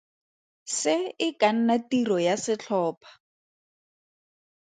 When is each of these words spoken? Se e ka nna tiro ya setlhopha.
Se 0.77 0.95
e 1.25 1.27
ka 1.39 1.49
nna 1.55 1.75
tiro 1.89 2.17
ya 2.25 2.35
setlhopha. 2.43 3.09